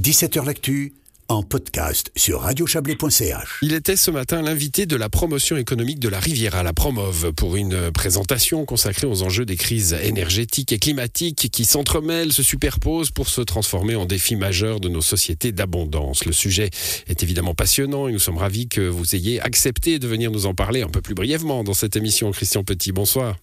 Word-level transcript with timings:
17h 0.00 0.46
L'actu 0.46 0.94
en 1.28 1.42
podcast 1.42 2.10
sur 2.16 2.40
radiochablais.ch. 2.40 3.58
Il 3.60 3.74
était 3.74 3.96
ce 3.96 4.10
matin 4.10 4.40
l'invité 4.40 4.86
de 4.86 4.96
la 4.96 5.10
promotion 5.10 5.58
économique 5.58 6.00
de 6.00 6.08
la 6.08 6.18
Riviera, 6.18 6.62
la 6.62 6.72
Promove, 6.72 7.34
pour 7.34 7.54
une 7.54 7.92
présentation 7.92 8.64
consacrée 8.64 9.06
aux 9.06 9.22
enjeux 9.22 9.44
des 9.44 9.56
crises 9.56 9.92
énergétiques 10.02 10.72
et 10.72 10.78
climatiques 10.78 11.50
qui 11.52 11.66
s'entremêlent, 11.66 12.32
se 12.32 12.42
superposent 12.42 13.10
pour 13.10 13.28
se 13.28 13.42
transformer 13.42 13.94
en 13.94 14.06
défis 14.06 14.36
majeurs 14.36 14.80
de 14.80 14.88
nos 14.88 15.02
sociétés 15.02 15.52
d'abondance. 15.52 16.24
Le 16.24 16.32
sujet 16.32 16.70
est 17.06 17.22
évidemment 17.22 17.54
passionnant 17.54 18.08
et 18.08 18.12
nous 18.12 18.18
sommes 18.18 18.38
ravis 18.38 18.68
que 18.68 18.80
vous 18.80 19.14
ayez 19.14 19.38
accepté 19.42 19.98
de 19.98 20.08
venir 20.08 20.30
nous 20.30 20.46
en 20.46 20.54
parler 20.54 20.80
un 20.80 20.88
peu 20.88 21.02
plus 21.02 21.14
brièvement 21.14 21.62
dans 21.62 21.74
cette 21.74 21.94
émission. 21.94 22.30
Christian 22.32 22.64
Petit, 22.64 22.92
bonsoir. 22.92 23.36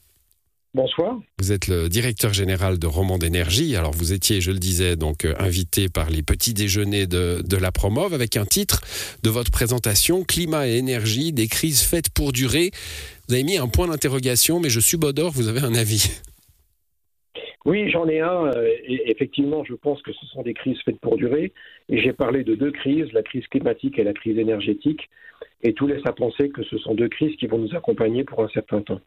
Bonsoir. 0.73 1.20
Vous 1.39 1.52
êtes 1.52 1.68
le 1.68 1.88
directeur 1.88 2.34
général 2.34 2.77
de 2.77 2.88
Roman 2.88 3.17
d'énergie. 3.17 3.75
Alors 3.75 3.91
vous 3.91 4.13
étiez, 4.13 4.41
je 4.41 4.52
le 4.52 4.59
disais, 4.59 4.95
donc 4.95 5.25
euh, 5.25 5.34
invité 5.39 5.88
par 5.88 6.09
les 6.09 6.21
petits 6.21 6.54
déjeuners 6.54 7.07
de, 7.07 7.41
de, 7.41 7.57
la 7.57 7.71
Promove 7.71 8.13
avec 8.13 8.38
un 8.38 8.45
titre 8.45 8.81
de 9.23 9.30
votre 9.30 9.49
présentation 9.49 10.23
Climat 10.23 10.67
et 10.67 10.77
énergie, 10.77 11.31
des 11.31 11.48
crises 11.48 11.81
faites 11.81 12.09
pour 12.13 12.31
durer. 12.31 12.71
Vous 13.27 13.34
avez 13.34 13.43
mis 13.43 13.57
un 13.57 13.67
point 13.67 13.88
d'interrogation, 13.88 14.59
mais 14.59 14.70
je 14.70 14.80
subodore, 14.80 15.31
vous 15.31 15.48
avez 15.48 15.62
un 15.62 15.73
avis. 15.73 16.21
Oui, 17.65 17.90
j'en 17.90 18.07
ai 18.07 18.20
un. 18.20 18.48
Euh, 18.48 18.68
et 18.85 19.09
effectivement, 19.09 19.63
je 19.63 19.73
pense 19.73 20.02
que 20.02 20.13
ce 20.13 20.26
sont 20.27 20.41
des 20.41 20.54
crises 20.54 20.77
faites 20.85 20.99
pour 20.99 21.18
durer. 21.18 21.54
Et 21.90 22.02
j'ai 22.02 22.13
parlé 22.13 22.43
de 22.43 22.55
deux 22.55 22.71
crises, 22.71 23.12
la 23.13 23.23
crise 23.23 23.48
climatique 23.48 23.98
et 23.99 24.04
la 24.04 24.13
crise 24.13 24.38
énergétique. 24.38 25.09
Et 25.63 25.73
tout 25.73 25.88
laisse 25.88 26.05
à 26.05 26.12
penser 26.12 26.49
que 26.49 26.63
ce 26.63 26.77
sont 26.77 26.93
deux 26.93 27.09
crises 27.09 27.35
qui 27.38 27.48
vont 27.48 27.57
nous 27.57 27.76
accompagner 27.76 28.23
pour 28.23 28.43
un 28.43 28.49
certain 28.49 28.81
temps 28.81 29.02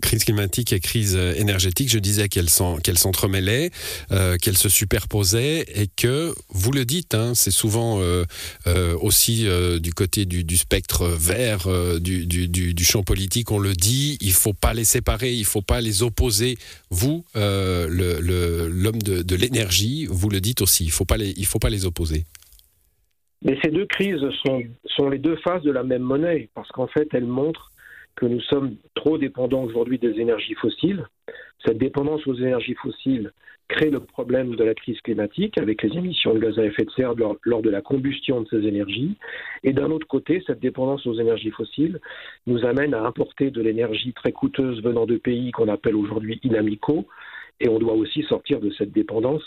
crise 0.00 0.24
climatique 0.24 0.72
et 0.72 0.80
crise 0.80 1.16
énergétique, 1.16 1.88
je 1.88 1.98
disais 1.98 2.28
qu'elles 2.28 2.48
s'entremêlaient, 2.48 3.70
euh, 4.10 4.36
qu'elles 4.36 4.56
se 4.56 4.68
superposaient 4.68 5.64
et 5.74 5.86
que, 5.86 6.34
vous 6.50 6.72
le 6.72 6.84
dites, 6.84 7.14
hein, 7.14 7.34
c'est 7.34 7.50
souvent 7.50 8.00
euh, 8.00 8.24
euh, 8.66 8.96
aussi 9.00 9.46
du 9.80 9.92
côté 9.94 10.24
du, 10.24 10.56
spectre 10.56 11.06
vert 11.06 11.68
du, 12.00 12.84
champ 12.84 13.02
politique, 13.02 13.52
on 13.52 13.58
le 13.58 13.74
dit, 13.74 14.18
il 14.20 14.32
faut 14.32 14.52
pas 14.52 14.74
les 14.74 14.84
séparer, 14.84 15.32
il 15.32 15.44
faut 15.44 15.62
pas 15.62 15.80
les 15.80 16.02
opposer. 16.02 16.56
Vous, 16.90 17.24
l'homme 17.34 19.02
de, 19.02 19.36
l'énergie, 19.36 20.06
vous 20.06 20.28
le 20.28 20.40
dites 20.40 20.62
aussi, 20.62 20.84
il 20.84 20.88
il 21.36 21.46
faut 21.46 21.58
pas 21.58 21.70
les 21.70 21.86
opposer. 21.86 22.24
Mais 23.44 23.56
ces 23.62 23.70
deux 23.70 23.86
crises 23.86 24.20
sont, 24.44 24.62
sont 24.86 25.08
les 25.08 25.18
deux 25.18 25.36
faces 25.36 25.62
de 25.62 25.70
la 25.70 25.84
même 25.84 26.02
monnaie, 26.02 26.48
parce 26.54 26.68
qu'en 26.70 26.88
fait, 26.88 27.08
elles 27.12 27.26
montrent 27.26 27.70
que 28.18 28.26
nous 28.26 28.40
sommes 28.40 28.74
trop 28.94 29.16
dépendants 29.16 29.62
aujourd'hui 29.62 29.98
des 29.98 30.18
énergies 30.20 30.54
fossiles. 30.54 31.06
Cette 31.64 31.78
dépendance 31.78 32.26
aux 32.26 32.34
énergies 32.34 32.74
fossiles 32.74 33.32
crée 33.68 33.90
le 33.90 34.00
problème 34.00 34.56
de 34.56 34.64
la 34.64 34.74
crise 34.74 35.00
climatique 35.02 35.56
avec 35.58 35.82
les 35.82 35.96
émissions 35.96 36.34
de 36.34 36.40
gaz 36.40 36.58
à 36.58 36.64
effet 36.64 36.84
de 36.84 36.90
serre 36.90 37.14
lors, 37.14 37.62
de 37.62 37.70
la 37.70 37.80
combustion 37.80 38.40
de 38.40 38.48
ces 38.48 38.66
énergies. 38.66 39.14
Et 39.62 39.72
d'un 39.72 39.90
autre 39.90 40.06
côté, 40.06 40.42
cette 40.46 40.58
dépendance 40.58 41.06
aux 41.06 41.14
énergies 41.14 41.50
fossiles 41.50 42.00
nous 42.46 42.64
amène 42.64 42.92
à 42.92 43.02
importer 43.02 43.50
de 43.50 43.62
l'énergie 43.62 44.12
très 44.14 44.32
coûteuse 44.32 44.82
venant 44.82 45.06
de 45.06 45.16
pays 45.16 45.52
qu'on 45.52 45.68
appelle 45.68 45.94
aujourd'hui 45.94 46.40
inamicaux. 46.42 47.06
Et 47.60 47.68
on 47.68 47.78
doit 47.78 47.94
aussi 47.94 48.22
sortir 48.24 48.58
de 48.58 48.70
cette 48.70 48.92
dépendance 48.92 49.44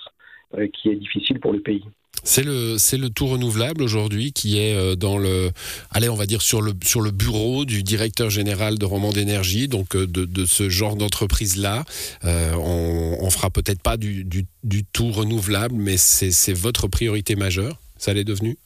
qui 0.73 0.89
est 0.89 0.95
difficile 0.95 1.39
pour 1.39 1.53
le 1.53 1.61
pays. 1.61 1.83
C'est 2.23 2.45
le 2.45 2.77
c'est 2.77 2.97
le 2.97 3.09
tout 3.09 3.25
renouvelable 3.25 3.81
aujourd'hui 3.81 4.31
qui 4.31 4.59
est 4.59 4.75
euh, 4.75 4.95
dans 4.95 5.17
le 5.17 5.49
allez 5.91 6.07
on 6.07 6.15
va 6.15 6.27
dire 6.27 6.41
sur 6.41 6.61
le 6.61 6.73
sur 6.83 7.01
le 7.01 7.09
bureau 7.09 7.65
du 7.65 7.81
directeur 7.81 8.29
général 8.29 8.77
de 8.77 8.85
Roman 8.85 9.09
d'énergie 9.09 9.67
donc 9.67 9.95
euh, 9.95 10.05
de, 10.05 10.25
de, 10.25 10.45
ce 10.45 10.69
genre 10.69 10.95
d'entreprise 10.95 11.57
là 11.57 11.83
euh, 12.23 12.53
on, 12.59 13.17
on 13.25 13.29
fera 13.31 13.49
peut-être 13.49 13.81
pas 13.81 13.97
du, 13.97 14.23
du, 14.23 14.45
du, 14.63 14.83
tout 14.83 15.09
renouvelable 15.09 15.73
mais 15.75 15.97
c'est 15.97 16.53
votre 16.53 16.87
priorité 16.87 17.35
majeure 17.35 17.77
ça 17.97 18.13
l'est 18.13 18.23
devenu? 18.23 18.57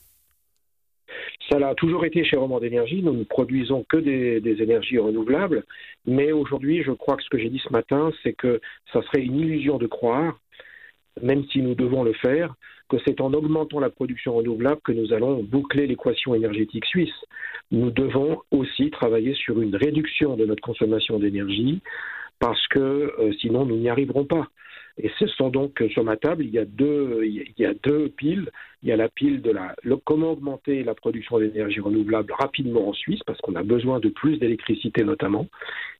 Ça 1.50 1.58
l'a 1.58 1.74
toujours 1.74 2.04
été 2.04 2.24
chez 2.24 2.36
Roman 2.36 2.58
d'énergie. 2.58 3.02
Nous 3.02 3.12
ne 3.12 3.22
produisons 3.22 3.84
que 3.88 3.98
des, 3.98 4.40
des 4.40 4.62
énergies 4.62 4.98
renouvelables. 4.98 5.64
Mais 6.04 6.32
aujourd'hui, 6.32 6.82
je 6.82 6.90
crois 6.90 7.16
que 7.16 7.22
ce 7.22 7.28
que 7.28 7.38
j'ai 7.38 7.50
dit 7.50 7.60
ce 7.64 7.72
matin, 7.72 8.10
c'est 8.22 8.32
que 8.32 8.60
ça 8.92 9.02
serait 9.02 9.22
une 9.22 9.38
illusion 9.38 9.78
de 9.78 9.86
croire, 9.86 10.40
même 11.22 11.44
si 11.50 11.62
nous 11.62 11.74
devons 11.74 12.04
le 12.04 12.12
faire, 12.14 12.54
que 12.88 12.96
c'est 13.04 13.20
en 13.20 13.32
augmentant 13.32 13.80
la 13.80 13.90
production 13.90 14.36
renouvelable 14.36 14.80
que 14.84 14.92
nous 14.92 15.12
allons 15.12 15.42
boucler 15.42 15.86
l'équation 15.86 16.34
énergétique 16.34 16.84
suisse. 16.86 17.24
Nous 17.72 17.90
devons 17.90 18.42
aussi 18.50 18.90
travailler 18.90 19.34
sur 19.34 19.60
une 19.60 19.74
réduction 19.74 20.36
de 20.36 20.46
notre 20.46 20.62
consommation 20.62 21.18
d'énergie 21.18 21.80
parce 22.38 22.64
que 22.68 22.78
euh, 22.78 23.32
sinon 23.40 23.64
nous 23.64 23.76
n'y 23.76 23.88
arriverons 23.88 24.24
pas. 24.24 24.48
Et 24.98 25.10
ce 25.18 25.26
sont 25.26 25.50
donc 25.50 25.82
sur 25.90 26.04
ma 26.04 26.16
table, 26.16 26.44
il 26.44 26.50
y 26.50 26.58
a 26.58 26.64
deux, 26.64 27.20
il 27.24 27.52
y 27.58 27.66
a 27.66 27.74
deux 27.74 28.08
piles. 28.08 28.50
Il 28.82 28.88
y 28.88 28.92
a 28.92 28.96
la 28.96 29.08
pile 29.08 29.42
de 29.42 29.50
la, 29.50 29.74
comment 30.04 30.32
augmenter 30.32 30.84
la 30.84 30.94
production 30.94 31.38
d'énergie 31.38 31.80
renouvelable 31.80 32.32
rapidement 32.32 32.88
en 32.88 32.92
Suisse, 32.94 33.20
parce 33.26 33.38
qu'on 33.40 33.56
a 33.56 33.62
besoin 33.62 34.00
de 34.00 34.08
plus 34.08 34.38
d'électricité 34.38 35.04
notamment. 35.04 35.48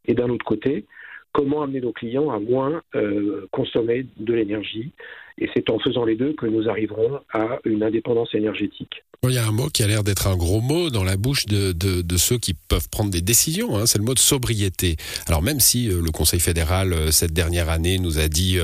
Et 0.07 0.15
d'un 0.15 0.31
autre 0.31 0.47
côté, 0.47 0.87
comment 1.33 1.63
amener 1.63 1.81
nos 1.81 1.93
clients 1.93 2.31
à 2.31 2.39
moins 2.39 2.83
euh, 2.95 3.47
consommer 3.53 4.07
de 4.17 4.33
l'énergie. 4.33 4.93
Et 5.39 5.51
c'est 5.55 5.69
en 5.69 5.79
faisant 5.79 6.07
les 6.07 6.17
deux 6.17 6.33
que 6.33 6.47
nous 6.47 6.69
arriverons 6.69 7.21
à 7.31 7.59
une 7.65 7.83
indépendance 7.83 8.35
énergétique. 8.35 9.05
Il 9.29 9.35
y 9.35 9.39
a 9.39 9.47
un 9.47 9.53
mot 9.53 9.69
qui 9.69 9.83
a 9.83 9.87
l'air 9.87 10.05
d'être 10.05 10.29
un 10.29 10.37
gros 10.37 10.61
mot 10.61 10.89
dans 10.89 11.03
la 11.03 11.17
bouche 11.17 11.47
de, 11.47 12.17
ceux 12.17 12.39
qui 12.39 12.55
peuvent 12.55 12.89
prendre 12.89 13.11
des 13.11 13.23
décisions, 13.23 13.77
hein, 13.77 13.87
c'est 13.87 13.99
le 13.99 14.05
mot 14.05 14.15
de 14.15 14.19
sobriété. 14.19 14.97
Alors 15.27 15.43
même 15.43 15.59
si 15.59 15.91
euh, 15.91 16.01
le 16.01 16.11
Conseil 16.11 16.39
fédéral, 16.39 16.93
euh, 16.93 17.11
cette 17.11 17.33
dernière 17.33 17.69
année, 17.69 17.99
nous 17.99 18.19
a 18.19 18.29
dit 18.29 18.59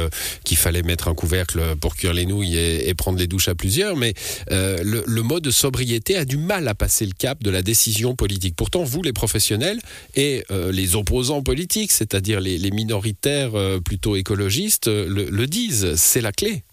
qu'il 0.45 0.57
fallait 0.57 0.83
mettre 0.83 1.09
un 1.09 1.15
couvercle 1.15 1.61
pour 1.81 1.97
cuire 1.97 2.15
les 2.15 2.27
nouilles 2.27 2.57
et, 2.57 2.95
prendre 2.95 3.19
les 3.19 3.27
douches 3.27 3.49
à 3.49 3.55
plusieurs, 3.55 3.97
mais 3.97 4.15
le, 4.51 5.21
mot 5.23 5.41
de 5.41 5.51
sobriété 5.51 6.17
a 6.17 6.25
du 6.25 6.37
mal 6.37 6.69
à 6.69 6.75
passer 6.75 7.07
le 7.07 7.13
cap 7.13 7.43
de 7.43 7.51
la 7.51 7.63
décision 7.63 8.15
politique. 8.15 8.55
Pourtant, 8.57 8.85
vous, 8.85 9.03
les 9.03 9.13
professionnels 9.13 9.79
et 10.15 10.45
les 10.51 10.97
opposants 10.97 11.43
politiques, 11.43 11.93
c'est-à-dire 11.93 12.41
les, 12.41 12.62
les, 12.63 12.71
minoritaires 12.71 13.53
plutôt 13.85 14.17
écologistes, 14.17 14.89
le, 14.89 15.29
le 15.31 15.47
disent, 15.47 15.95
c'est 15.97 16.21
la 16.21 16.33
clé. 16.33 16.65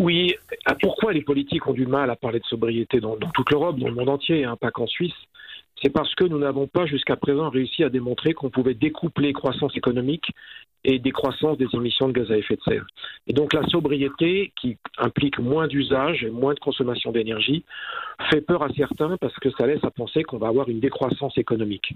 Oui, 0.00 0.34
ah, 0.64 0.74
pourquoi 0.80 1.12
les 1.12 1.20
politiques 1.20 1.66
ont 1.66 1.74
du 1.74 1.86
mal 1.86 2.08
à 2.08 2.16
parler 2.16 2.40
de 2.40 2.44
sobriété 2.46 3.00
dans, 3.00 3.16
dans 3.16 3.28
toute 3.30 3.50
l'Europe, 3.50 3.78
dans 3.78 3.88
le 3.88 3.94
monde 3.94 4.08
entier, 4.08 4.44
hein, 4.44 4.56
pas 4.58 4.70
qu'en 4.70 4.86
Suisse? 4.86 5.12
C'est 5.82 5.90
parce 5.90 6.14
que 6.14 6.24
nous 6.24 6.38
n'avons 6.38 6.66
pas 6.66 6.86
jusqu'à 6.86 7.16
présent 7.16 7.48
réussi 7.48 7.84
à 7.84 7.88
démontrer 7.88 8.34
qu'on 8.34 8.50
pouvait 8.50 8.74
découpler 8.74 9.32
croissance 9.32 9.76
économique 9.76 10.30
et 10.84 10.98
décroissance 10.98 11.58
des 11.58 11.66
émissions 11.74 12.08
de 12.08 12.12
gaz 12.12 12.30
à 12.30 12.38
effet 12.38 12.56
de 12.56 12.62
serre. 12.62 12.86
Et 13.26 13.32
donc 13.32 13.52
la 13.52 13.66
sobriété, 13.68 14.52
qui 14.60 14.78
implique 14.98 15.38
moins 15.38 15.66
d'usage 15.66 16.24
et 16.24 16.30
moins 16.30 16.54
de 16.54 16.58
consommation 16.58 17.12
d'énergie, 17.12 17.64
fait 18.30 18.40
peur 18.40 18.62
à 18.62 18.68
certains 18.70 19.16
parce 19.18 19.34
que 19.36 19.50
ça 19.58 19.66
laisse 19.66 19.84
à 19.84 19.90
penser 19.90 20.22
qu'on 20.22 20.38
va 20.38 20.48
avoir 20.48 20.68
une 20.68 20.80
décroissance 20.80 21.36
économique. 21.36 21.94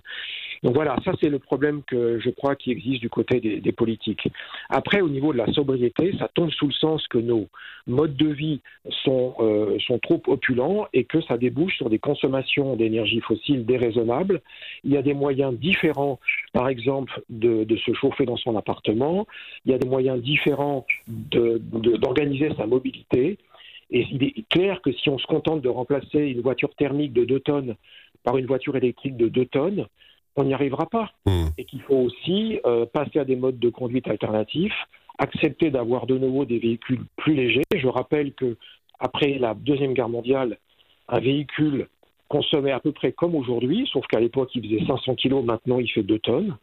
Donc 0.63 0.75
voilà, 0.75 0.97
ça 1.05 1.13
c'est 1.23 1.31
le 1.31 1.39
problème 1.39 1.83
que 1.87 2.19
je 2.21 2.31
crois 2.31 2.57
qui 2.57 2.71
existe 2.71 3.01
du 3.01 3.11
côté 3.11 3.41
des, 3.41 3.73
politiques. 3.73 4.29
Après, 4.71 5.01
au 5.01 5.09
niveau 5.09 5.33
de 5.33 5.39
la 5.39 5.53
sobriété, 5.53 6.15
ça 6.19 6.29
tombe 6.33 6.51
sous 6.51 6.67
le 6.67 6.73
sens 6.73 7.07
que 7.09 7.19
nos 7.19 7.49
modes 7.87 8.17
de 8.17 8.29
vie 8.29 8.61
sont, 9.05 9.35
euh, 9.41 9.79
sont 9.87 9.99
trop 9.99 10.23
opulents 10.29 10.87
et 10.93 11.05
que 11.05 11.21
ça 11.23 11.37
débouche 11.37 11.77
sur 11.77 11.91
des 11.91 11.99
consommations 11.99 12.77
d'énergie 12.77 13.21
fossile 13.21 13.67
déraisonnables. 13.75 14.41
Il 14.85 14.93
y 14.93 14.97
a 14.97 15.03
des 15.03 15.15
moyens 15.15 15.53
différents, 15.55 16.19
par 16.53 16.69
exemple, 16.69 17.13
de, 17.29 17.65
de 17.65 17.77
se 17.77 17.93
chauffer 17.95 18.25
dans 18.25 18.37
son 18.37 18.57
appartement 18.57 19.27
il 19.65 19.73
y 19.73 19.75
a 19.75 19.79
des 19.79 19.89
moyens 19.89 20.21
différents 20.21 20.87
d'organiser 21.07 22.51
sa 22.57 22.67
mobilité. 22.67 23.39
Et 23.91 24.07
il 24.11 24.25
est 24.25 24.49
clair 24.49 24.81
que 24.83 24.93
si 24.93 25.09
on 25.09 25.19
se 25.19 25.27
contente 25.27 25.61
de 25.61 25.69
remplacer 25.69 26.19
une 26.19 26.41
voiture 26.41 26.75
thermique 26.75 27.13
de 27.13 27.25
2 27.25 27.41
tonnes 27.41 27.77
par 28.23 28.37
une 28.39 28.47
voiture 28.47 28.77
électrique 28.77 29.17
de 29.17 29.29
2 29.29 29.47
tonnes, 29.47 29.87
on 30.37 30.45
n'y 30.45 30.55
arrivera 30.55 30.87
pas. 30.87 31.13
Mmh. 31.27 31.47
Et 31.59 31.65
qu'il 31.65 31.83
faut 31.83 31.97
aussi 31.97 32.59
euh, 32.67 32.87
passer 32.87 33.21
à 33.21 33.25
des 33.25 33.37
modes 33.37 33.59
de 33.59 33.69
conduite 33.69 34.09
alternatifs, 34.09 34.75
accepter 35.19 35.71
d'avoir 35.71 36.07
de 36.07 36.19
nouveau 36.19 36.45
des 36.45 36.59
véhicules 36.59 37.05
plus 37.17 37.35
légers. 37.35 37.63
Je 37.75 37.87
rappelle 37.87 38.33
que 38.33 38.57
après 38.99 39.39
la 39.39 39.55
Deuxième 39.55 39.95
Guerre 39.95 40.09
mondiale, 40.09 40.59
un 41.09 41.21
véhicule 41.21 41.89
consommait 42.35 42.73
à 42.73 42.81
peu 42.81 42.91
près 42.91 43.13
comme 43.13 43.37
aujourd'hui, 43.37 43.89
sauf 43.93 44.05
qu'à 44.09 44.19
l'époque 44.19 44.51
il 44.57 44.65
faisait 44.65 44.85
500 44.85 45.15
kg, 45.15 45.45
maintenant 45.45 45.79
il 45.79 45.89
fait 45.89 46.03
2 46.03 46.19
tonnes. 46.19 46.57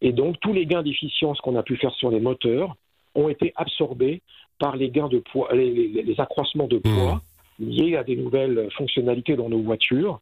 Et 0.00 0.12
donc, 0.12 0.38
tous 0.40 0.52
les 0.52 0.64
gains 0.64 0.84
d'efficience 0.84 1.40
qu'on 1.40 1.56
a 1.56 1.64
pu 1.64 1.76
faire 1.76 1.92
sur 1.94 2.10
les 2.10 2.20
moteurs 2.20 2.76
ont 3.16 3.28
été 3.28 3.52
absorbés 3.56 4.22
par 4.60 4.76
les 4.76 4.90
gains 4.90 5.08
de 5.08 5.18
poids, 5.18 5.48
les, 5.52 6.14
accroissements 6.18 6.68
de 6.68 6.78
poids 6.78 7.20
mmh. 7.58 7.68
liés 7.68 7.96
à 7.96 8.04
des 8.04 8.14
nouvelles 8.14 8.68
fonctionnalités 8.76 9.34
dans 9.34 9.48
nos 9.48 9.60
voitures. 9.60 10.20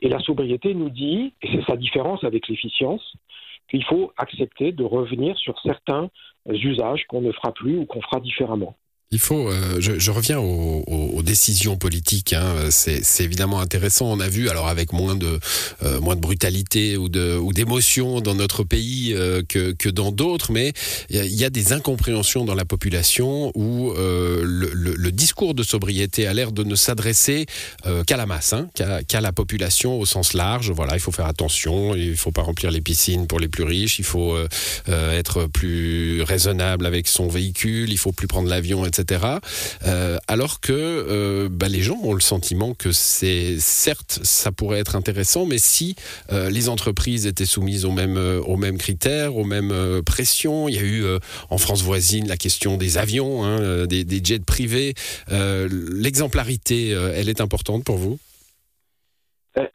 Et 0.00 0.08
la 0.08 0.20
sobriété 0.20 0.74
nous 0.74 0.90
dit, 0.90 1.32
et 1.42 1.48
c'est 1.50 1.64
sa 1.64 1.76
différence 1.76 2.22
avec 2.22 2.46
l'efficience, 2.46 3.16
qu'il 3.68 3.82
faut 3.82 4.12
accepter 4.16 4.70
de 4.70 4.84
revenir 4.84 5.36
sur 5.38 5.58
certains 5.60 6.08
usages 6.48 7.04
qu'on 7.08 7.20
ne 7.20 7.32
fera 7.32 7.52
plus 7.52 7.78
ou 7.78 7.84
qu'on 7.84 8.00
fera 8.00 8.20
différemment. 8.20 8.76
Il 9.12 9.20
faut, 9.20 9.48
euh, 9.48 9.76
je, 9.78 10.00
je, 10.00 10.10
reviens 10.10 10.40
aux, 10.40 10.82
aux, 10.86 11.22
décisions 11.22 11.76
politiques. 11.76 12.32
Hein. 12.32 12.70
C'est 12.70 13.02
évidemment 13.20 13.60
intéressant. 13.60 14.06
On 14.06 14.18
a 14.18 14.28
vu, 14.28 14.48
alors 14.48 14.66
avec 14.66 14.92
moins 14.92 15.14
de 15.14 15.38
euh, 15.82 16.00
moins 16.00 16.16
de 16.16 16.20
brutalité 16.20 16.96
ou 16.96 17.08
de 17.08 17.36
ou 17.36 17.52
d'émotion 17.52 18.20
dans 18.20 18.34
notre 18.34 18.64
pays 18.64 19.14
euh, 19.14 19.42
que, 19.48 19.72
que 19.72 19.88
dans 19.88 20.10
d'autres, 20.12 20.52
mais 20.52 20.72
il 21.10 21.24
y, 21.24 21.44
a 21.44 21.50
des 21.50 21.72
incompréhensions 21.72 22.44
dans 22.44 22.54
la 22.54 22.64
population 22.64 23.52
où 23.54 23.92
euh, 23.92 24.42
le, 24.44 24.70
le, 24.72 24.94
le, 24.94 25.12
discours 25.12 25.54
de 25.54 25.62
sobriété 25.62 26.26
a 26.26 26.34
l'air 26.34 26.52
de 26.52 26.64
ne 26.64 26.74
s'adresser 26.74 27.46
euh, 27.86 28.02
qu'à 28.04 28.16
la 28.16 28.26
masse, 28.26 28.52
hein, 28.52 28.68
qu'à 28.74 29.20
la 29.20 29.32
population 29.32 29.98
au 29.98 30.06
sens 30.06 30.34
large. 30.34 30.70
Voilà, 30.70 30.94
il 30.94 31.00
faut 31.00 31.12
faire 31.12 31.26
attention, 31.26 31.94
il 31.94 32.16
faut 32.16 32.32
pas 32.32 32.42
remplir 32.42 32.70
les 32.70 32.80
piscines 32.80 33.26
pour 33.26 33.40
les 33.40 33.48
plus 33.48 33.64
riches, 33.64 33.98
il 33.98 34.04
faut 34.04 34.36
être 34.88 35.46
plus 35.46 36.22
raisonnable 36.22 36.86
avec 36.86 37.08
son 37.08 37.28
véhicule, 37.28 37.90
il 37.90 37.98
faut 37.98 38.12
plus 38.12 38.26
prendre 38.26 38.48
l'avion, 38.48 38.84
etc. 38.84 38.95
Euh, 39.86 40.16
alors 40.28 40.60
que 40.60 40.72
euh, 40.72 41.48
bah, 41.50 41.68
les 41.68 41.80
gens 41.80 41.98
ont 42.02 42.14
le 42.14 42.20
sentiment 42.20 42.74
que 42.74 42.92
c'est 42.92 43.58
certes 43.58 44.20
ça 44.22 44.52
pourrait 44.52 44.78
être 44.78 44.96
intéressant, 44.96 45.46
mais 45.46 45.58
si 45.58 45.96
euh, 46.32 46.50
les 46.50 46.68
entreprises 46.68 47.26
étaient 47.26 47.46
soumises 47.46 47.84
aux 47.84 47.90
mêmes 47.90 48.78
critères, 48.78 49.36
aux 49.36 49.44
mêmes 49.44 50.02
pressions, 50.04 50.68
il 50.68 50.74
y 50.74 50.78
a 50.78 50.82
eu 50.82 51.04
en 51.50 51.58
France 51.58 51.82
voisine 51.82 52.28
la 52.28 52.36
question 52.36 52.76
des 52.76 52.98
avions, 52.98 53.44
hein, 53.44 53.86
des, 53.86 54.20
jets 54.24 54.38
privés. 54.40 54.94
L'exemplarité, 55.30 56.90
elle 56.90 57.28
est 57.28 57.40
importante 57.40 57.84
pour 57.84 57.96
vous? 57.96 58.18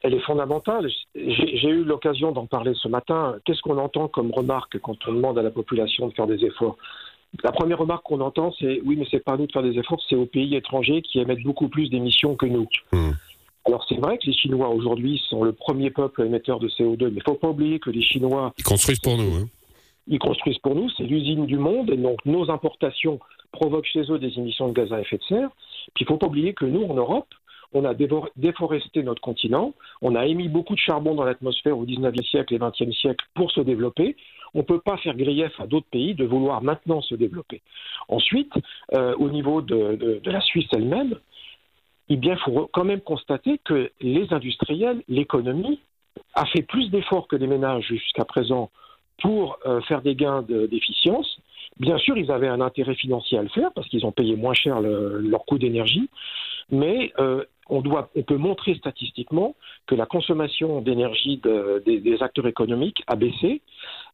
Elle 0.01 0.13
est 0.13 0.21
fondamentale. 0.21 0.87
J'ai 1.15 1.69
eu 1.69 1.83
l'occasion 1.83 2.31
d'en 2.31 2.45
parler 2.45 2.73
ce 2.75 2.87
matin. 2.87 3.35
Qu'est-ce 3.45 3.61
qu'on 3.61 3.77
entend 3.77 4.07
comme 4.07 4.31
remarque 4.31 4.77
quand 4.79 4.95
on 5.07 5.13
demande 5.13 5.39
à 5.39 5.41
la 5.41 5.49
population 5.49 6.07
de 6.07 6.13
faire 6.13 6.27
des 6.27 6.45
efforts? 6.45 6.77
La 7.43 7.51
première 7.51 7.79
remarque 7.79 8.03
qu'on 8.03 8.21
entend, 8.21 8.53
c'est 8.59 8.81
oui, 8.85 8.95
mais 8.97 9.05
c'est 9.09 9.23
pas 9.23 9.33
à 9.33 9.37
nous 9.37 9.47
de 9.47 9.51
faire 9.51 9.63
des 9.63 9.77
efforts, 9.77 10.01
c'est 10.09 10.15
aux 10.15 10.25
pays 10.25 10.55
étrangers 10.55 11.01
qui 11.01 11.19
émettent 11.19 11.43
beaucoup 11.43 11.69
plus 11.69 11.89
d'émissions 11.89 12.35
que 12.35 12.45
nous. 12.45 12.67
Hmm. 12.91 13.11
Alors 13.65 13.85
c'est 13.87 13.95
vrai 13.95 14.17
que 14.17 14.25
les 14.25 14.33
Chinois 14.33 14.69
aujourd'hui 14.69 15.21
sont 15.29 15.43
le 15.43 15.53
premier 15.53 15.91
peuple 15.91 16.23
émetteur 16.23 16.59
de 16.59 16.67
CO2, 16.67 17.05
mais 17.05 17.17
il 17.17 17.23
faut 17.23 17.35
pas 17.35 17.49
oublier 17.49 17.79
que 17.79 17.89
les 17.89 18.01
Chinois... 18.01 18.53
Ils 18.57 18.63
construisent 18.63 18.99
pour 18.99 19.17
nous. 19.17 19.35
Hein. 19.35 19.47
Ils 20.07 20.19
construisent 20.19 20.57
pour 20.57 20.75
nous, 20.75 20.89
c'est 20.97 21.03
l'usine 21.03 21.45
du 21.45 21.57
monde, 21.57 21.89
et 21.91 21.97
donc 21.97 22.25
nos 22.25 22.49
importations 22.49 23.19
provoquent 23.51 23.85
chez 23.85 24.03
eux 24.09 24.17
des 24.17 24.37
émissions 24.37 24.69
de 24.69 24.73
gaz 24.73 24.91
à 24.91 24.99
effet 24.99 25.17
de 25.17 25.23
serre. 25.23 25.49
Puis 25.93 26.03
il 26.03 26.07
faut 26.07 26.17
pas 26.17 26.27
oublier 26.27 26.53
que 26.53 26.65
nous, 26.65 26.83
en 26.83 26.95
Europe, 26.95 27.27
on 27.73 27.85
a 27.85 27.93
déforesté 28.35 29.03
notre 29.03 29.21
continent, 29.21 29.73
on 30.01 30.15
a 30.15 30.25
émis 30.25 30.49
beaucoup 30.49 30.73
de 30.73 30.79
charbon 30.79 31.15
dans 31.15 31.23
l'atmosphère 31.23 31.77
au 31.77 31.85
19e 31.85 32.25
siècle 32.29 32.53
et 32.53 32.59
20e 32.59 32.93
siècle 32.93 33.25
pour 33.33 33.51
se 33.51 33.61
développer. 33.61 34.17
On 34.53 34.59
ne 34.59 34.63
peut 34.63 34.79
pas 34.79 34.97
faire 34.97 35.15
grief 35.15 35.51
à 35.59 35.67
d'autres 35.67 35.89
pays 35.89 36.13
de 36.13 36.25
vouloir 36.25 36.61
maintenant 36.61 37.01
se 37.01 37.15
développer. 37.15 37.61
Ensuite, 38.09 38.51
euh, 38.93 39.15
au 39.17 39.29
niveau 39.29 39.61
de, 39.61 40.21
la 40.25 40.41
Suisse 40.41 40.67
elle-même, 40.73 41.15
eh 42.09 42.17
bien, 42.17 42.33
il 42.33 42.39
faut 42.39 42.69
quand 42.73 42.83
même 42.83 43.01
constater 43.01 43.59
que 43.63 43.91
les 44.01 44.31
industriels, 44.33 45.01
l'économie, 45.07 45.79
a 46.33 46.45
fait 46.45 46.63
plus 46.63 46.89
d'efforts 46.89 47.27
que 47.27 47.37
les 47.37 47.47
ménages 47.47 47.85
jusqu'à 47.85 48.25
présent 48.25 48.69
pour 49.21 49.57
euh, 49.65 49.81
faire 49.81 50.01
des 50.01 50.15
gains 50.15 50.41
d'efficience. 50.41 51.39
Bien 51.79 51.97
sûr, 51.97 52.17
ils 52.17 52.31
avaient 52.31 52.49
un 52.49 52.59
intérêt 52.59 52.95
financier 52.95 53.37
à 53.37 53.43
le 53.43 53.49
faire 53.49 53.71
parce 53.73 53.87
qu'ils 53.87 54.05
ont 54.05 54.11
payé 54.11 54.35
moins 54.35 54.53
cher 54.53 54.81
leur 54.81 55.45
coût 55.45 55.57
d'énergie, 55.57 56.09
mais 56.69 57.13
euh, 57.19 57.43
on, 57.71 57.81
peut 57.81 58.37
montrer 58.37 58.75
statistiquement 58.75 59.55
que 59.87 59.95
la 59.95 60.05
consommation 60.05 60.81
d'énergie 60.81 61.37
des, 61.37 62.17
acteurs 62.21 62.47
économiques 62.47 63.01
a 63.07 63.15
baissé, 63.15 63.61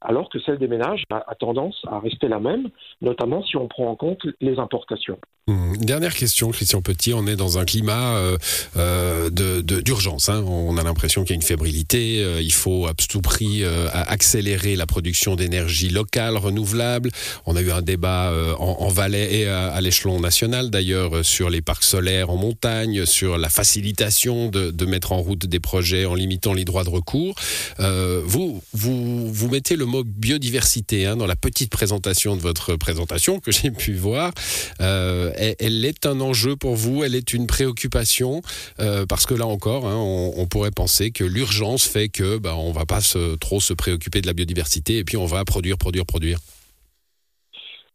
alors 0.02 0.30
que 0.30 0.40
celle 0.40 0.58
des 0.58 0.68
ménages 0.68 1.04
a, 1.10 1.36
tendance 1.36 1.82
à 1.88 2.00
rester 2.00 2.28
la 2.28 2.40
même, 2.40 2.70
notamment 3.02 3.44
si 3.44 3.58
on 3.58 3.68
prend 3.68 3.88
en 3.88 3.96
compte 3.96 4.22
les 4.42 4.58
importations. 4.60 5.18
Mmh. 5.48 5.78
Dernière 5.78 6.14
question, 6.14 6.52
Christian 6.52 6.82
Petit. 6.82 7.14
On 7.14 7.26
est 7.26 7.38
dans 7.38 7.58
un 7.58 7.66
climat 7.66 8.18
euh, 8.18 8.38
euh 8.76 9.30
d'urgence. 9.30 10.30
Hein. 10.30 10.44
On 10.46 10.78
a 10.78 10.84
l'impression 10.84 11.24
qu'il 11.24 11.32
y 11.32 11.34
a 11.34 11.36
une 11.36 11.42
fébrilité. 11.42 12.22
Euh, 12.22 12.42
il 12.42 12.52
faut 12.52 12.86
à 12.88 12.94
tout 12.94 13.22
prix 13.22 13.64
euh, 13.64 13.88
accélérer 13.94 14.76
la 14.76 14.86
production 14.86 15.36
d'énergie 15.36 15.90
locale, 15.90 16.36
renouvelable. 16.36 17.12
On 17.46 17.56
a 17.56 17.62
eu 17.62 17.72
un 17.72 17.82
débat 17.82 18.34
en, 18.60 18.78
en, 18.80 18.88
Valais 18.90 19.42
et 19.42 19.48
à, 19.48 19.68
à 19.68 19.82
l'échelon 19.82 20.20
national 20.20 20.70
d'ailleurs 20.70 21.24
sur 21.24 21.50
les 21.50 21.62
parcs 21.62 21.84
solaires 21.84 22.30
en 22.30 22.38
montagne, 22.38 23.06
sur 23.06 23.38
la 23.38 23.50
facilitation 23.50 24.50
de, 24.50 24.72
de, 24.72 24.86
mettre 24.86 25.12
en 25.12 25.18
route 25.18 25.46
des 25.46 25.60
projets 25.60 26.06
en 26.06 26.16
limitant 26.16 26.54
les 26.54 26.66
droits 26.66 26.84
de 26.84 26.90
recours. 26.90 27.36
vous, 27.80 28.62
vous, 28.74 29.32
vous 29.32 29.50
mettez 29.50 29.76
le 29.76 29.87
mot 29.88 30.04
biodiversité 30.04 31.06
hein, 31.06 31.18
dans 31.18 31.28
la 31.28 31.36
petite 31.36 31.72
présentation 31.72 32.36
de 32.36 32.42
votre 32.42 32.76
présentation 32.76 33.40
que 33.40 33.52
j'ai 33.52 33.72
pu 33.72 33.94
voir 33.94 34.32
elle, 34.80 35.86
est 35.86 36.06
un 36.06 36.20
enjeu 36.22 36.56
pour 36.56 36.76
vous, 36.76 37.04
elle 37.04 37.16
est 37.16 37.34
une 37.34 37.48
préoccupation, 37.48 38.42
euh, 38.80 39.06
parce 39.08 39.26
que 39.26 39.34
là 39.34 39.46
encore, 39.46 39.88
hein, 39.88 39.98
on, 39.98 40.46
pourrait 40.48 40.72
penser 40.72 41.12
que 41.12 41.24
l'urgence 41.24 41.86
fait 41.86 42.10
que 42.10 42.38
bah, 42.38 42.56
on 42.58 42.72
va 42.72 42.86
pas 42.86 43.00
trop 43.40 43.60
se 43.60 43.74
préoccuper 43.74 44.22
de 44.22 44.28
la 44.28 44.34
biodiversité 44.34 44.98
et 44.98 45.04
puis 45.04 45.18
on 45.18 45.26
va 45.26 45.44
produire, 45.44 45.78
produire, 45.78 46.06
produire. 46.06 46.38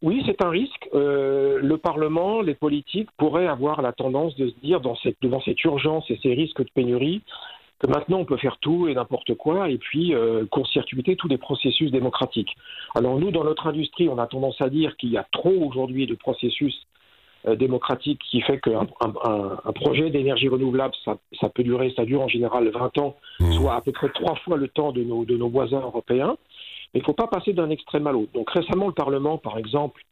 Oui, 0.03 0.23
c'est 0.27 0.43
un 0.44 0.50
risque. 0.50 0.89
Euh, 0.94 1.61
le 1.62 1.79
Parlement, 1.79 2.43
les 2.43 2.55
politiques 2.55 3.09
pourraient 3.17 3.47
avoir 3.47 3.83
la 3.83 3.93
tendance 3.93 4.37
de 4.37 4.49
se 4.49 4.55
dire, 4.62 4.81
devant 4.81 5.41
cette 5.44 5.65
urgence 5.65 6.05
et 6.11 6.19
ces 6.23 6.35
risques 6.35 6.61
de 6.61 6.71
pénurie, 6.75 7.23
que 7.82 7.88
maintenant 7.88 8.19
on 8.19 8.25
peut 8.25 8.37
faire 8.37 8.58
tout 8.58 8.88
et 8.88 8.94
n'importe 8.94 9.34
quoi 9.34 9.69
et 9.69 9.79
puis 9.79 10.14
euh, 10.14 10.46
court-circuiter 10.46 11.17
tous 11.17 11.29
les 11.29 11.38
processus 11.38 11.90
démocratiques. 11.90 12.55
Alors 12.94 13.19
nous, 13.19 13.31
dans 13.31 13.44
notre 13.44 13.67
industrie, 13.67 14.08
on 14.08 14.19
a 14.19 14.26
tendance 14.26 14.61
à 14.61 14.69
dire 14.69 14.96
qu'il 14.96 15.11
y 15.11 15.17
a 15.17 15.26
trop 15.32 15.55
aujourd'hui 15.67 16.06
de 16.06 16.14
processus 16.14 16.75
euh, 17.46 17.56
démocratique 17.56 18.20
qui 18.31 18.40
fait 18.40 18.61
qu'un 18.61 18.87
un, 19.00 19.73
projet 19.73 20.11
d'énergie 20.11 20.49
renouvelable, 20.49 20.94
ça, 21.05 21.19
ça, 21.40 21.49
peut 21.49 21.64
durer, 21.64 21.93
ça 21.96 22.05
dure 22.05 22.23
en 22.23 22.29
général 22.29 22.69
20 22.69 22.99
ans, 22.99 23.17
mmh. 23.40 23.52
soit 23.52 23.75
à 23.75 23.81
peu 23.81 23.90
près 23.90 24.08
trois 24.11 24.37
fois 24.37 24.56
le 24.56 24.69
temps 24.69 24.93
de 24.93 25.02
nos, 25.02 25.25
de 25.25 25.37
nos 25.37 25.49
voisins 25.49 25.81
européens. 25.81 26.37
Mais 26.94 27.00
il 27.00 27.02
ne 27.02 27.06
faut 27.06 27.14
pas 27.14 27.26
passer 27.26 27.52
d'un 27.52 27.70
extrême 27.70 28.06
à 28.06 28.12
l'autre. 28.12 28.32
Donc 28.32 28.49
récemment, 28.50 28.87
le 28.87 28.93
Parlement, 28.93 29.38
par 29.38 29.58
exemple, 29.58 30.05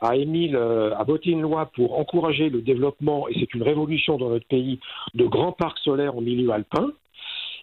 a 0.00 0.16
émis, 0.16 0.54
a 0.54 1.04
voté 1.04 1.30
une 1.30 1.42
loi 1.42 1.66
pour 1.74 1.98
encourager 1.98 2.48
le 2.48 2.62
développement, 2.62 3.28
et 3.28 3.34
c'est 3.38 3.52
une 3.52 3.62
révolution 3.62 4.16
dans 4.16 4.30
notre 4.30 4.46
pays, 4.46 4.80
de 5.12 5.26
grands 5.26 5.52
parcs 5.52 5.78
solaires 5.80 6.16
au 6.16 6.22
milieu 6.22 6.50
alpin. 6.52 6.92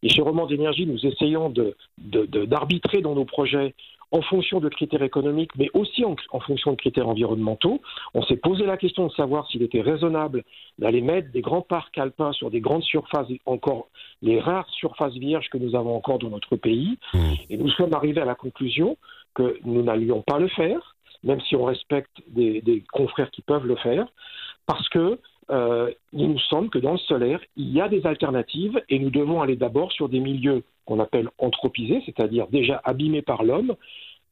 Et 0.04 0.10
chez 0.10 0.22
Roman 0.22 0.46
d'énergie, 0.46 0.86
nous 0.86 1.06
essayons 1.06 1.50
d'arbitrer 1.98 2.98
de, 2.98 3.04
de, 3.04 3.04
dans 3.04 3.16
nos 3.16 3.26
projets 3.26 3.74
en 4.12 4.22
fonction 4.22 4.60
de 4.60 4.70
critères 4.70 5.02
économiques, 5.02 5.52
mais 5.58 5.70
aussi 5.74 6.06
en, 6.06 6.16
fonction 6.40 6.72
de 6.72 6.78
critères 6.78 7.10
environnementaux. 7.10 7.82
On 8.14 8.24
s'est 8.24 8.38
posé 8.38 8.66
la 8.66 8.78
question 8.78 9.08
de 9.08 9.12
savoir 9.14 9.48
s'il 9.50 9.64
était 9.64 9.82
raisonnable 9.82 10.44
d'aller 10.80 11.02
mettre 11.02 11.32
des 11.32 11.42
grands 11.42 11.62
parcs 11.62 11.98
alpins 11.98 12.32
sur 12.32 12.50
des 12.50 12.62
grandes 12.62 12.84
surfaces, 12.84 13.28
encore 13.46 13.88
les 14.22 14.40
rares 14.40 14.70
surfaces 14.70 15.14
vierges 15.14 15.50
que 15.50 15.58
nous 15.58 15.76
avons 15.76 15.96
encore 15.96 16.20
dans 16.20 16.30
notre 16.30 16.56
pays. 16.56 16.98
Mmh. 17.14 17.20
Et 17.50 17.58
nous 17.58 17.70
sommes 17.72 17.94
arrivés 17.94 18.22
à 18.22 18.26
la 18.26 18.36
conclusion 18.36 18.98
que 19.34 19.60
nous 19.66 19.84
n'allions 19.84 20.22
pas 20.22 20.40
le 20.40 20.48
faire, 20.48 20.96
même 21.24 21.42
si 21.42 21.56
on 21.56 21.66
respecte 21.66 22.16
des, 22.28 22.62
des 22.62 22.84
confrères 22.92 23.32
qui 23.32 23.42
peuvent 23.42 23.68
le 23.68 23.76
faire, 23.76 24.08
parce 24.66 24.88
que 24.90 25.20
euh, 25.50 25.92
il 26.14 26.30
nous 26.30 26.40
semble 26.40 26.70
que 26.70 26.80
dans 26.80 26.94
le 26.94 26.98
solaire, 26.98 27.40
il 27.56 27.72
y 27.72 27.82
a 27.82 27.88
des 27.88 28.06
alternatives 28.06 28.82
et 28.90 29.00
nous 29.00 29.10
devons 29.10 29.42
aller 29.42 29.56
d'abord 29.56 29.92
sur 29.92 30.10
des 30.10 30.20
milieux 30.20 30.64
qu'on 30.86 31.00
appelle 31.00 31.30
anthropisés, 31.38 32.02
c'est-à-dire 32.06 32.48
déjà 32.48 32.82
abîmés 32.84 33.22
par 33.22 33.44
l'homme. 33.44 33.76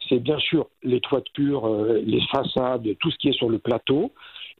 C'est 0.07 0.19
bien 0.19 0.37
sûr 0.39 0.67
les 0.83 0.99
toitures, 0.99 1.67
euh, 1.67 2.01
les 2.05 2.21
façades, 2.27 2.87
tout 2.99 3.11
ce 3.11 3.17
qui 3.17 3.29
est 3.29 3.37
sur 3.37 3.49
le 3.49 3.59
plateau. 3.59 4.11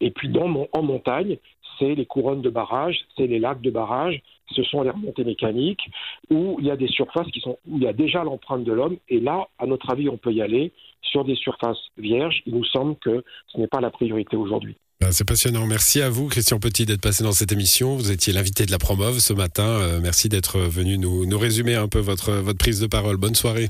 Et 0.02 0.12
puis 0.12 0.32
en 0.40 0.84
montagne, 0.84 1.38
c'est 1.80 1.96
les 1.96 2.06
couronnes 2.06 2.42
de 2.42 2.50
barrage, 2.50 2.98
c'est 3.16 3.28
les 3.28 3.40
lacs 3.40 3.62
de 3.62 3.72
barrage, 3.72 4.22
ce 4.54 4.64
sont 4.64 4.82
les 4.82 4.90
remontées 4.90 5.24
mécaniques, 5.24 5.90
où 6.30 6.58
il 6.60 6.66
y 6.66 6.72
a 6.72 6.76
des 6.76 6.88
surfaces 6.88 7.28
qui 7.28 7.42
sont, 7.42 7.58
où 7.68 7.78
il 7.78 7.84
y 7.84 7.88
a 7.88 7.94
déjà 7.94 8.24
l'empreinte 8.24 8.64
de 8.64 8.72
l'homme. 8.72 8.98
Et 9.10 9.20
là, 9.20 9.48
à 9.60 9.66
notre 9.66 9.90
avis, 9.92 10.10
on 10.10 10.18
peut 10.18 10.34
y 10.34 10.42
aller 10.42 10.72
sur 11.02 11.26
des 11.26 11.36
surfaces 11.36 11.80
vierges. 11.98 12.42
Il 12.46 12.56
nous 12.56 12.66
semble 12.66 12.96
que 12.98 13.24
ce 13.48 13.58
n'est 13.58 13.68
pas 13.68 13.82
la 13.82 13.92
priorité 13.92 14.36
aujourd'hui. 14.36 14.76
Ben, 15.02 15.12
c'est 15.12 15.26
passionnant. 15.26 15.66
Merci 15.68 16.02
à 16.02 16.10
vous, 16.10 16.28
Christian 16.28 16.60
Petit, 16.60 16.86
d'être 16.86 17.02
passé 17.02 17.24
dans 17.24 17.34
cette 17.34 17.52
émission. 17.52 17.96
Vous 17.96 18.12
étiez 18.12 18.34
l'invité 18.34 18.66
de 18.66 18.72
la 18.72 18.78
Promove 18.78 19.20
ce 19.20 19.34
matin. 19.34 19.68
Euh, 19.68 20.00
merci 20.02 20.30
d'être 20.30 20.60
venu 20.60 20.98
nous, 20.98 21.26
nous 21.26 21.38
résumer 21.38 21.76
un 21.76 21.88
peu 21.88 22.00
votre, 22.00 22.32
votre 22.32 22.58
prise 22.58 22.80
de 22.80 22.88
parole. 22.88 23.18
Bonne 23.18 23.36
soirée. 23.36 23.70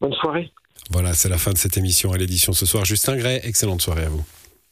Bonne 0.00 0.14
soirée. 0.14 0.52
Voilà, 0.90 1.14
c'est 1.14 1.28
la 1.28 1.38
fin 1.38 1.52
de 1.52 1.58
cette 1.58 1.76
émission 1.76 2.12
à 2.12 2.16
l'édition 2.16 2.52
ce 2.52 2.66
soir. 2.66 2.84
Justin 2.84 3.16
Gray, 3.16 3.40
excellente 3.44 3.82
soirée 3.82 4.04
à 4.04 4.08
vous. 4.08 4.24